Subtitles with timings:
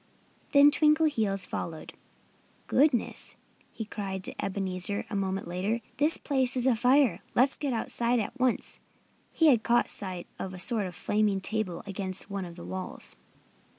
[0.53, 1.93] Then Twinkleheels followed.
[2.65, 3.35] "Goodness!"
[3.71, 5.79] he cried to Ebenezer a moment later.
[5.97, 7.19] "This place is afire.
[7.35, 8.79] Let's get outside at once!"
[9.31, 13.15] He had caught sight of a sort of flaming table against one of the walls.